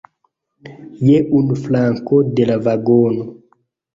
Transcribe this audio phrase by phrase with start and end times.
[1.09, 3.29] Je unu flanko de la vagono.